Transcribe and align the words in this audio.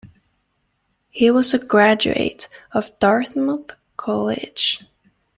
He 1.11 1.29
was 1.29 1.53
a 1.53 1.59
graduate 1.63 2.49
of 2.71 2.91
Dartmouth 2.97 3.73
College. 3.97 4.81